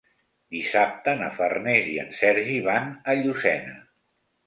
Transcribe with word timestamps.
Dissabte 0.55 1.13
na 1.19 1.27
Farners 1.37 1.91
i 1.93 1.95
en 2.07 2.11
Sergi 2.23 2.59
van 2.73 2.91
a 3.15 3.19
Llucena. 3.25 3.81